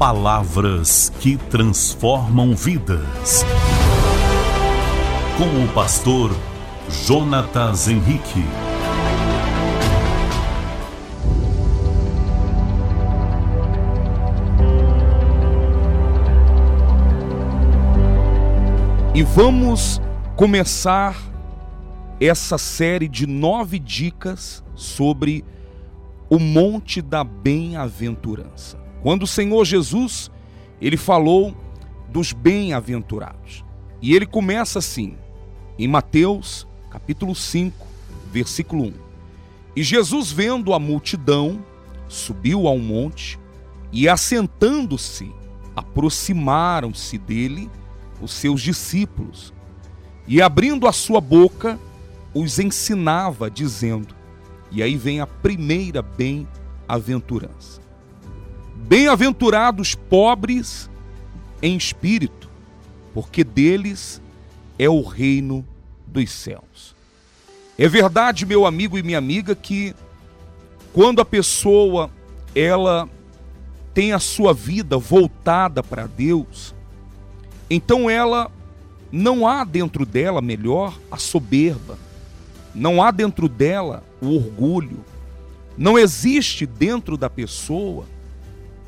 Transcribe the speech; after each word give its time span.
Palavras 0.00 1.12
que 1.20 1.36
transformam 1.36 2.54
vidas. 2.54 3.44
Com 5.36 5.62
o 5.62 5.68
pastor 5.74 6.34
Jonatas 6.88 7.86
Henrique. 7.86 8.42
E 19.14 19.22
vamos 19.22 20.00
começar 20.34 21.14
essa 22.18 22.56
série 22.56 23.06
de 23.06 23.26
nove 23.26 23.78
dicas 23.78 24.64
sobre 24.74 25.44
o 26.30 26.38
Monte 26.38 27.02
da 27.02 27.22
Bem-aventurança. 27.22 28.89
Quando 29.02 29.22
o 29.22 29.26
Senhor 29.26 29.64
Jesus, 29.64 30.30
ele 30.80 30.96
falou 30.96 31.54
dos 32.08 32.32
bem-aventurados. 32.32 33.64
E 34.02 34.14
ele 34.14 34.26
começa 34.26 34.78
assim, 34.78 35.16
em 35.78 35.88
Mateus, 35.88 36.66
capítulo 36.90 37.34
5, 37.34 37.86
versículo 38.30 38.84
1. 38.84 38.92
E 39.76 39.82
Jesus, 39.82 40.32
vendo 40.32 40.74
a 40.74 40.78
multidão, 40.78 41.64
subiu 42.08 42.66
ao 42.66 42.78
monte 42.78 43.38
e, 43.92 44.08
assentando-se, 44.08 45.32
aproximaram-se 45.74 47.16
dele 47.16 47.70
os 48.20 48.32
seus 48.32 48.60
discípulos. 48.60 49.54
E 50.26 50.42
abrindo 50.42 50.86
a 50.86 50.92
sua 50.92 51.20
boca, 51.20 51.78
os 52.34 52.58
ensinava, 52.58 53.50
dizendo: 53.50 54.14
E 54.70 54.82
aí 54.82 54.96
vem 54.96 55.20
a 55.20 55.26
primeira 55.26 56.02
bem-aventurança. 56.02 57.80
Bem-aventurados 59.10 59.96
pobres 59.96 60.88
em 61.60 61.76
espírito, 61.76 62.48
porque 63.12 63.42
deles 63.42 64.22
é 64.78 64.88
o 64.88 65.02
reino 65.02 65.66
dos 66.06 66.30
céus. 66.30 66.94
É 67.76 67.88
verdade, 67.88 68.46
meu 68.46 68.64
amigo 68.64 68.96
e 68.96 69.02
minha 69.02 69.18
amiga, 69.18 69.52
que 69.56 69.96
quando 70.92 71.20
a 71.20 71.24
pessoa 71.24 72.08
ela 72.54 73.08
tem 73.92 74.12
a 74.12 74.20
sua 74.20 74.54
vida 74.54 74.96
voltada 74.96 75.82
para 75.82 76.06
Deus, 76.06 76.72
então 77.68 78.08
ela 78.08 78.48
não 79.10 79.44
há 79.44 79.64
dentro 79.64 80.06
dela 80.06 80.40
melhor 80.40 80.96
a 81.10 81.16
soberba, 81.16 81.98
não 82.72 83.02
há 83.02 83.10
dentro 83.10 83.48
dela 83.48 84.04
o 84.22 84.36
orgulho, 84.36 85.04
não 85.76 85.98
existe 85.98 86.64
dentro 86.64 87.16
da 87.16 87.28
pessoa 87.28 88.06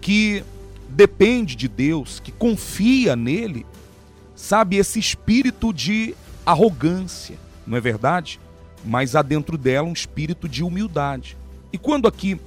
que 0.02 0.44
depende 0.88 1.56
de 1.56 1.68
Deus, 1.68 2.20
que 2.20 2.30
confia 2.30 3.16
nele, 3.16 3.64
sabe, 4.36 4.76
esse 4.76 4.98
espírito 4.98 5.72
de 5.72 6.14
arrogância, 6.44 7.38
não 7.66 7.78
é 7.78 7.80
verdade? 7.80 8.38
Mas 8.84 9.14
há 9.14 9.22
dentro 9.22 9.56
dela 9.56 9.88
um 9.88 9.92
espírito 9.92 10.48
de 10.48 10.64
humildade. 10.64 11.36
E 11.72 11.78
quando 11.78 12.08
aqui 12.08 12.38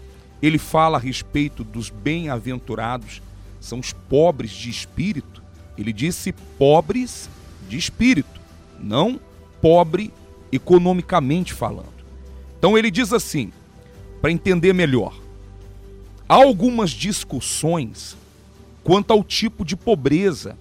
ele 0.42 0.60
fala 0.60 0.98
a 0.98 1.02
respeito 1.02 1.64
dos 1.64 1.90
bem-aventurados, 1.90 3.22
são 3.60 3.80
os 3.80 3.94
pobres 3.94 4.52
de 4.52 4.70
espírito, 4.70 5.42
ele 5.78 5.94
disse 5.94 6.34
pobres 6.60 7.30
de 7.68 7.78
espírito, 7.78 8.40
não 8.80 9.20
pobre 9.62 10.14
economicamente 10.52 11.54
falando. 11.54 11.96
Então 12.60 12.78
ele 12.78 12.92
diz 12.92 13.14
assim, 13.14 13.52
para 14.22 14.32
entender 14.32 14.74
melhor: 14.74 15.25
há 16.28 16.36
algumas 16.36 16.92
discussões 16.92 18.18
quanto 18.84 19.12
ao 19.12 19.24
tipo 19.24 19.64
de 19.66 19.76
pobreza 19.76 20.58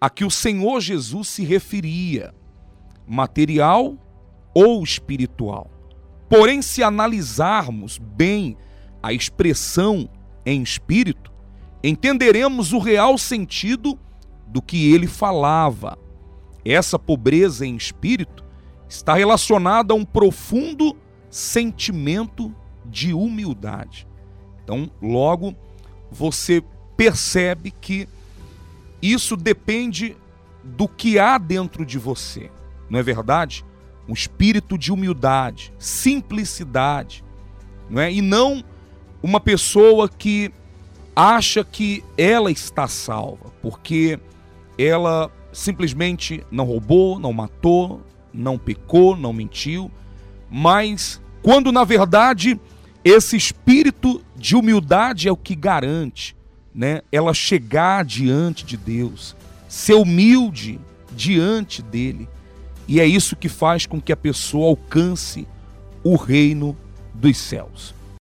a 0.00 0.08
que 0.08 0.24
o 0.24 0.30
Senhor 0.30 0.80
Jesus 0.80 1.28
se 1.28 1.44
referia, 1.44 2.34
material 3.06 3.96
ou 4.54 4.82
espiritual. 4.82 5.70
Porém, 6.28 6.62
se 6.62 6.82
analisarmos 6.82 7.98
bem 7.98 8.56
a 9.02 9.12
expressão 9.12 10.08
em 10.46 10.62
espírito, 10.62 11.32
entenderemos 11.82 12.72
o 12.72 12.78
real 12.78 13.18
sentido 13.18 13.98
do 14.46 14.62
que 14.62 14.92
ele 14.92 15.06
falava. 15.06 15.98
Essa 16.64 16.98
pobreza 16.98 17.66
em 17.66 17.76
espírito 17.76 18.44
está 18.88 19.14
relacionada 19.14 19.92
a 19.92 19.96
um 19.96 20.04
profundo 20.04 20.96
sentimento 21.28 22.54
de 22.86 23.12
humildade. 23.12 24.06
Então, 24.70 24.88
logo, 25.02 25.52
você 26.12 26.62
percebe 26.96 27.72
que 27.72 28.08
isso 29.02 29.36
depende 29.36 30.16
do 30.62 30.86
que 30.86 31.18
há 31.18 31.38
dentro 31.38 31.84
de 31.84 31.98
você, 31.98 32.52
não 32.88 33.00
é 33.00 33.02
verdade? 33.02 33.64
Um 34.08 34.12
espírito 34.12 34.78
de 34.78 34.92
humildade, 34.92 35.72
simplicidade, 35.76 37.24
não 37.88 38.00
é? 38.00 38.12
E 38.12 38.22
não 38.22 38.62
uma 39.20 39.40
pessoa 39.40 40.08
que 40.08 40.52
acha 41.16 41.64
que 41.64 42.04
ela 42.16 42.52
está 42.52 42.86
salva, 42.86 43.50
porque 43.60 44.20
ela 44.78 45.32
simplesmente 45.52 46.44
não 46.48 46.64
roubou, 46.64 47.18
não 47.18 47.32
matou, 47.32 48.00
não 48.32 48.56
pecou, 48.56 49.16
não 49.16 49.32
mentiu, 49.32 49.90
mas 50.48 51.20
quando 51.42 51.72
na 51.72 51.82
verdade 51.82 52.60
esse 53.04 53.36
espírito 53.36 54.22
de 54.36 54.54
humildade 54.54 55.28
é 55.28 55.32
o 55.32 55.36
que 55.36 55.54
garante, 55.54 56.36
né, 56.74 57.02
ela 57.10 57.34
chegar 57.34 58.04
diante 58.04 58.64
de 58.64 58.76
Deus, 58.76 59.34
ser 59.68 59.94
humilde 59.94 60.78
diante 61.12 61.82
dele. 61.82 62.28
E 62.86 63.00
é 63.00 63.06
isso 63.06 63.36
que 63.36 63.48
faz 63.48 63.86
com 63.86 64.00
que 64.00 64.12
a 64.12 64.16
pessoa 64.16 64.68
alcance 64.68 65.46
o 66.02 66.16
reino 66.16 66.76
dos 67.14 67.36
céus. 67.36 67.94